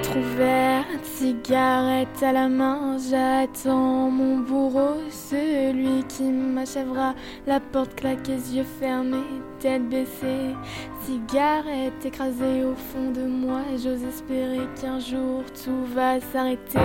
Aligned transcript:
ouverte, 0.00 1.04
cigarette 1.04 2.22
à 2.22 2.32
la 2.32 2.48
main, 2.48 2.96
j'attends 3.10 4.10
mon 4.10 4.38
bourreau, 4.38 4.96
celui 5.10 6.02
qui 6.08 6.22
m'achèvera. 6.24 7.14
La 7.46 7.60
porte 7.60 7.94
claquée, 7.96 8.38
yeux 8.54 8.64
fermés, 8.80 9.18
tête 9.60 9.86
baissée, 9.88 10.54
cigarette 11.02 12.04
écrasée 12.04 12.64
au 12.64 12.74
fond 12.74 13.10
de 13.10 13.22
moi. 13.22 13.60
J'ose 13.72 14.02
espérer 14.04 14.66
qu'un 14.80 14.98
jour 14.98 15.42
tout 15.62 15.84
va 15.94 16.20
s'arrêter. 16.20 16.78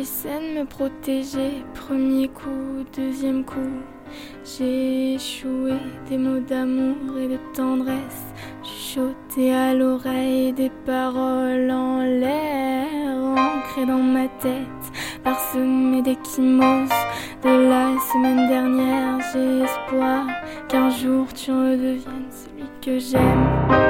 J'essaie 0.00 0.40
de 0.40 0.60
me 0.60 0.64
protéger. 0.64 1.62
Premier 1.74 2.26
coup, 2.28 2.86
deuxième 2.96 3.44
coup. 3.44 3.82
J'ai 4.42 5.16
échoué 5.16 5.74
des 6.08 6.16
mots 6.16 6.40
d'amour 6.40 7.18
et 7.18 7.28
de 7.28 7.38
tendresse. 7.54 8.24
Chuchoté 8.62 9.54
à 9.54 9.74
l'oreille 9.74 10.54
des 10.54 10.70
paroles 10.86 11.70
en 11.70 12.00
l'air, 12.00 13.14
ancrées 13.36 13.84
dans 13.84 14.02
ma 14.02 14.26
tête, 14.40 14.86
parsemées 15.22 16.00
d'échymoses 16.00 16.88
de 17.42 17.68
la 17.68 18.00
semaine 18.10 18.48
dernière. 18.48 19.18
J'ai 19.34 19.64
espoir 19.64 20.24
qu'un 20.66 20.88
jour 20.88 21.26
tu 21.34 21.50
redeviennes 21.50 22.30
celui 22.30 22.70
que 22.80 22.98
j'aime. 22.98 23.89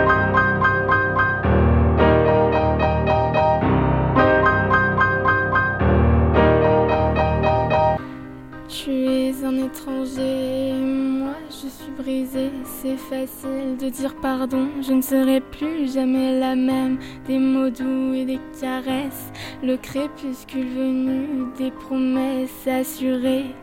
Étranger, 9.56 10.72
moi 10.74 11.34
je 11.48 11.68
suis 11.68 11.92
brisée, 11.96 12.50
c'est 12.64 12.96
facile 12.96 13.76
de 13.78 13.88
dire 13.88 14.14
pardon, 14.20 14.68
je 14.80 14.92
ne 14.92 15.02
serai 15.02 15.40
plus 15.40 15.92
jamais 15.92 16.38
la 16.38 16.54
même, 16.54 16.98
des 17.26 17.38
mots 17.38 17.70
doux 17.70 18.14
et 18.14 18.24
des 18.24 18.40
caresses, 18.60 19.32
le 19.62 19.76
crépuscule 19.76 20.68
venu, 20.68 21.46
des 21.58 21.70
promesses 21.70 22.66
assurées, 22.66 23.54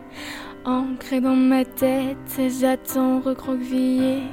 ancrées 0.65 1.21
dans 1.21 1.35
ma 1.35 1.65
tête, 1.65 2.17
j'attends 2.59 3.19
recroquevillée, 3.19 4.23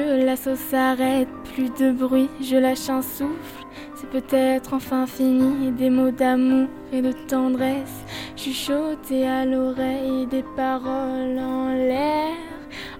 la 0.00 0.36
sauce 0.36 0.58
s'arrête, 0.58 1.28
plus 1.54 1.70
de 1.70 1.92
bruit, 1.92 2.28
je 2.40 2.56
lâche 2.56 2.88
un 2.88 3.02
souffle. 3.02 3.64
C'est 3.94 4.10
peut-être 4.10 4.74
enfin 4.74 5.06
fini, 5.06 5.70
des 5.72 5.90
mots 5.90 6.10
d'amour 6.10 6.68
et 6.92 7.00
de 7.00 7.12
tendresse, 7.12 8.04
chuchotés 8.36 9.26
à 9.26 9.44
l'oreille, 9.44 10.26
des 10.26 10.44
paroles 10.56 11.38
en 11.38 11.68
l'air, 11.68 12.32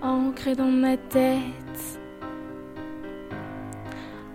ancrées 0.02 0.54
dans 0.54 0.70
ma 0.70 0.96
tête, 0.96 2.00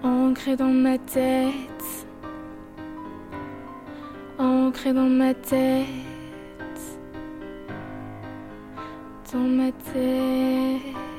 ancrées 0.03 0.55
dans 0.55 0.65
ma 0.65 0.97
tête, 0.97 2.07
ancrées 4.37 4.93
dans 4.93 5.09
ma 5.09 5.33
tête, 5.33 5.85
dans 9.31 9.39
ma 9.39 9.71
tête. 9.71 11.18